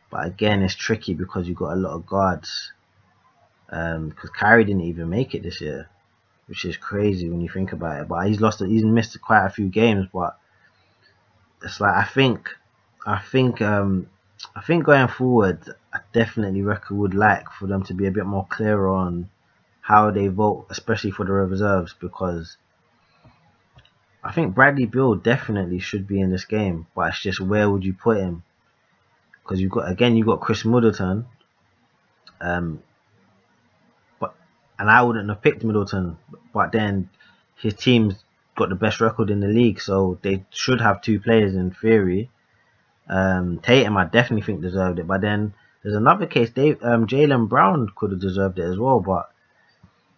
but 0.09 0.25
again, 0.25 0.61
it's 0.61 0.75
tricky 0.75 1.13
because 1.13 1.47
you've 1.47 1.57
got 1.57 1.73
a 1.73 1.75
lot 1.75 1.93
of 1.93 2.05
guards. 2.05 2.71
Because 3.67 4.29
um, 4.41 4.57
didn't 4.59 4.81
even 4.81 5.09
make 5.09 5.33
it 5.33 5.43
this 5.43 5.61
year, 5.61 5.89
which 6.47 6.65
is 6.65 6.75
crazy 6.75 7.29
when 7.29 7.39
you 7.39 7.47
think 7.47 7.71
about 7.71 8.01
it. 8.01 8.07
But 8.07 8.27
he's 8.27 8.41
lost, 8.41 8.59
he's 8.59 8.83
missed 8.83 9.19
quite 9.21 9.45
a 9.45 9.49
few 9.49 9.67
games. 9.67 10.07
But 10.11 10.37
it's 11.63 11.79
like 11.79 11.95
I 11.95 12.03
think, 12.03 12.49
I 13.05 13.19
think 13.19 13.61
um, 13.61 14.09
I 14.55 14.61
think 14.61 14.83
going 14.85 15.07
forward, 15.07 15.73
definitely 16.13 16.61
reckon 16.61 16.97
would 16.97 17.13
like 17.13 17.49
for 17.51 17.67
them 17.67 17.83
to 17.83 17.93
be 17.93 18.07
a 18.07 18.11
bit 18.11 18.25
more 18.25 18.45
clear 18.49 18.87
on 18.87 19.29
how 19.81 20.11
they 20.11 20.27
vote, 20.27 20.67
especially 20.69 21.11
for 21.11 21.25
the 21.25 21.31
reserves, 21.31 21.93
because 21.99 22.57
I 24.23 24.31
think 24.31 24.53
Bradley 24.53 24.85
Beal 24.85 25.15
definitely 25.15 25.79
should 25.79 26.07
be 26.07 26.21
in 26.21 26.31
this 26.31 26.45
game, 26.45 26.87
but 26.95 27.09
it's 27.09 27.21
just 27.21 27.39
where 27.39 27.69
would 27.69 27.83
you 27.83 27.93
put 27.93 28.17
him? 28.17 28.43
Because 29.43 29.59
you've 29.59 29.71
got 29.71 29.91
again, 29.91 30.15
you've 30.15 30.27
got 30.27 30.41
Khris 30.41 30.63
Middleton, 30.63 31.25
um, 32.39 32.83
but 34.19 34.35
and 34.77 34.89
I 34.89 35.01
wouldn't 35.01 35.29
have 35.29 35.41
picked 35.41 35.63
Middleton, 35.63 36.17
but 36.53 36.71
then 36.71 37.09
his 37.55 37.73
team's 37.73 38.15
got 38.55 38.69
the 38.69 38.75
best 38.75 39.01
record 39.01 39.29
in 39.31 39.39
the 39.39 39.47
league, 39.47 39.81
so 39.81 40.19
they 40.21 40.45
should 40.51 40.81
have 40.81 41.01
two 41.01 41.19
players 41.19 41.55
in 41.55 41.71
theory 41.71 42.29
um, 43.11 43.59
Tatum, 43.59 43.97
I 43.97 44.05
definitely 44.05 44.43
think 44.43 44.61
deserved 44.61 44.97
it. 44.97 45.05
But 45.05 45.21
then 45.21 45.53
there's 45.83 45.95
another 45.95 46.27
case. 46.27 46.49
Dave, 46.51 46.83
um, 46.83 47.07
Jaylen 47.07 47.49
Brown 47.49 47.89
could 47.95 48.11
have 48.11 48.19
deserved 48.19 48.59
it 48.59 48.63
as 48.63 48.77
well. 48.77 48.99
But 48.99 49.31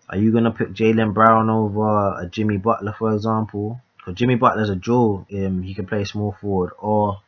are 0.10 0.18
you 0.18 0.32
gonna 0.32 0.52
pick 0.52 0.70
Jaylen 0.74 1.14
Brown 1.14 1.50
over 1.50 2.18
a 2.20 2.28
Jimmy 2.30 2.58
Butler, 2.58 2.94
for 2.98 3.14
example? 3.14 3.82
Because 3.98 4.16
Jimmy 4.16 4.36
Butler's 4.36 4.70
a 4.70 4.76
jewel. 4.76 5.26
Um, 5.34 5.64
he 5.64 5.74
can 5.74 5.86
play 5.86 6.04
small 6.04 6.36
forward 6.40 6.74
or 6.80 7.22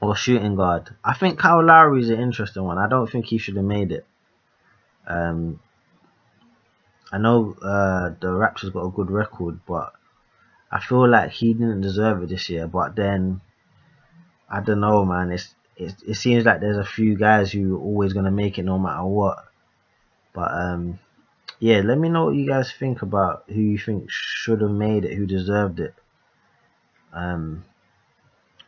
or 0.00 0.16
shooting 0.16 0.56
guard. 0.56 0.94
I 1.04 1.14
think 1.14 1.38
Kyle 1.38 1.64
Lowry 1.64 2.02
is 2.02 2.10
an 2.10 2.20
interesting 2.20 2.64
one. 2.64 2.78
I 2.78 2.88
don't 2.88 3.10
think 3.10 3.26
he 3.26 3.38
should 3.38 3.56
have 3.56 3.64
made 3.64 3.92
it. 3.92 4.06
Um, 5.06 5.60
I 7.12 7.18
know 7.18 7.56
uh, 7.62 8.10
the 8.20 8.26
Raptors 8.26 8.72
got 8.72 8.84
a 8.84 8.90
good 8.90 9.10
record, 9.10 9.60
but 9.66 9.92
I 10.70 10.80
feel 10.80 11.08
like 11.08 11.30
he 11.30 11.54
didn't 11.54 11.80
deserve 11.80 12.22
it 12.24 12.28
this 12.28 12.50
year. 12.50 12.66
But 12.66 12.96
then 12.96 13.40
I 14.50 14.60
don't 14.60 14.80
know, 14.80 15.04
man. 15.04 15.30
It's 15.30 15.54
it, 15.76 15.94
it 16.06 16.14
seems 16.14 16.44
like 16.44 16.60
there's 16.60 16.78
a 16.78 16.84
few 16.84 17.16
guys 17.16 17.52
who 17.52 17.76
are 17.76 17.80
always 17.80 18.12
gonna 18.12 18.30
make 18.30 18.58
it 18.58 18.64
no 18.64 18.78
matter 18.78 19.04
what. 19.04 19.44
But 20.32 20.50
um, 20.52 20.98
yeah, 21.58 21.80
let 21.80 21.98
me 21.98 22.08
know 22.08 22.26
what 22.26 22.34
you 22.34 22.46
guys 22.46 22.72
think 22.72 23.02
about 23.02 23.44
who 23.48 23.60
you 23.60 23.78
think 23.78 24.10
should 24.10 24.60
have 24.60 24.70
made 24.70 25.04
it, 25.04 25.16
who 25.16 25.26
deserved 25.26 25.80
it. 25.80 25.94
Um, 27.12 27.64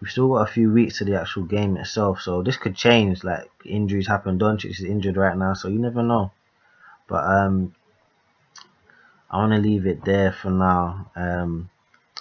we've 0.00 0.10
still 0.10 0.28
got 0.28 0.48
a 0.48 0.52
few 0.52 0.72
weeks 0.72 0.98
to 0.98 1.04
the 1.04 1.20
actual 1.20 1.44
game 1.44 1.76
itself, 1.76 2.20
so 2.20 2.42
this 2.42 2.56
could 2.56 2.76
change. 2.76 3.24
Like 3.24 3.50
injuries 3.64 4.06
happen. 4.06 4.38
Doncic 4.38 4.70
is 4.70 4.84
injured 4.84 5.16
right 5.16 5.36
now, 5.36 5.54
so 5.54 5.68
you 5.68 5.78
never 5.78 6.02
know. 6.02 6.32
But 7.08 7.24
um, 7.24 7.74
I 9.30 9.38
want 9.38 9.52
to 9.52 9.58
leave 9.58 9.86
it 9.86 10.04
there 10.04 10.32
for 10.32 10.50
now. 10.50 11.10
Um, 11.16 11.70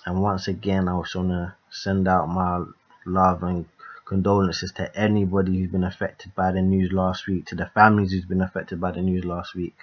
and 0.06 0.22
once 0.22 0.48
again, 0.48 0.88
I 0.88 0.96
was 0.98 1.13
want 1.15 1.29
to 1.29 1.56
send 1.70 2.08
out 2.08 2.27
my 2.27 2.63
love 3.06 3.44
and 3.44 3.65
condolences 4.08 4.72
to 4.72 4.96
anybody 4.98 5.58
who's 5.58 5.72
been 5.72 5.84
affected 5.84 6.34
by 6.34 6.52
the 6.52 6.62
news 6.62 6.92
last 6.92 7.28
week, 7.28 7.46
to 7.46 7.56
the 7.56 7.66
families 7.66 8.12
who's 8.12 8.26
been 8.26 8.42
affected 8.42 8.80
by 8.80 8.92
the 8.92 9.02
news 9.02 9.26
last 9.26 9.54
week. 9.54 9.76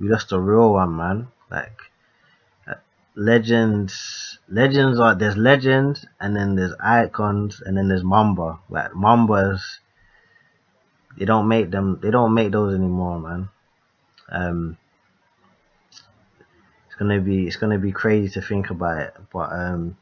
We 0.00 0.08
lost 0.08 0.32
a 0.32 0.40
real 0.40 0.72
one, 0.72 0.96
man. 0.96 1.28
Like 1.50 1.78
uh, 2.66 2.74
legends, 3.14 4.38
legends 4.48 4.98
are 4.98 5.14
there's 5.14 5.36
legends, 5.36 6.06
and 6.18 6.34
then 6.34 6.56
there's 6.56 6.72
icons, 6.82 7.60
and 7.60 7.76
then 7.76 7.88
there's 7.88 8.02
Mamba. 8.02 8.58
Like 8.70 8.92
Mambas, 8.92 9.60
they 11.18 11.26
don't 11.26 11.46
make 11.46 11.70
them. 11.70 12.00
They 12.02 12.10
don't 12.10 12.32
make 12.32 12.52
those 12.52 12.74
anymore, 12.74 13.20
man. 13.20 13.48
Um, 14.30 14.78
it's 16.86 16.96
gonna 16.98 17.20
be 17.20 17.46
it's 17.46 17.56
gonna 17.56 17.78
be 17.78 17.92
crazy 17.92 18.32
to 18.32 18.40
think 18.40 18.70
about 18.70 18.98
it, 18.98 19.14
but 19.30 19.52
um, 19.52 19.98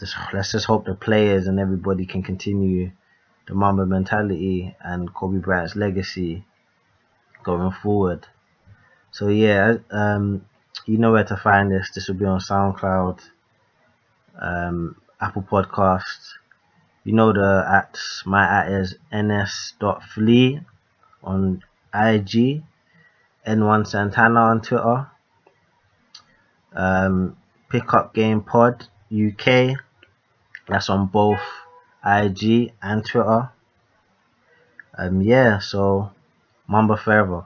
just, 0.00 0.16
let's 0.32 0.52
just 0.52 0.66
hope 0.66 0.84
the 0.84 0.94
players 0.94 1.46
and 1.46 1.58
everybody 1.60 2.06
can 2.06 2.22
continue 2.22 2.90
the 3.46 3.54
Mamba 3.54 3.86
mentality 3.86 4.74
and 4.80 5.12
Kobe 5.12 5.38
Bryant's 5.38 5.76
legacy 5.76 6.44
going 7.42 7.70
forward. 7.70 8.26
So 9.10 9.28
yeah, 9.28 9.76
um, 9.90 10.44
you 10.86 10.98
know 10.98 11.12
where 11.12 11.24
to 11.24 11.36
find 11.36 11.70
this. 11.70 11.90
This 11.94 12.08
will 12.08 12.16
be 12.16 12.24
on 12.24 12.40
SoundCloud, 12.40 13.20
um, 14.40 14.96
Apple 15.20 15.42
Podcasts. 15.42 16.32
You 17.04 17.12
know 17.12 17.32
the 17.32 17.64
at 17.70 17.98
my 18.24 18.62
at 18.62 18.72
is 18.72 18.96
ns.flee 19.12 20.60
on 21.22 21.62
IG, 21.94 22.62
N1 23.46 23.86
Santana 23.86 24.40
on 24.40 24.62
Twitter, 24.62 25.06
um, 26.74 27.36
Pickup 27.68 28.14
Game 28.14 28.40
Pod 28.40 28.88
UK. 29.14 29.78
That's 30.68 30.90
on 30.90 31.06
both 31.06 31.40
IG 32.04 32.72
and 32.82 33.04
Twitter. 33.04 33.50
Um, 34.96 35.22
yeah, 35.22 35.58
so 35.58 36.10
Mamba 36.66 36.96
forever. 36.96 37.44